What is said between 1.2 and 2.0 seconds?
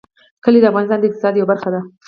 یوه برخه ده.